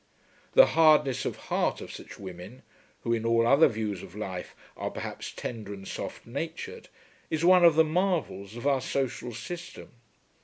[0.53, 2.63] The hardness of heart of such women,
[3.03, 6.89] who in all other views of life are perhaps tender and soft natured,
[7.29, 9.89] is one of the marvels of our social system.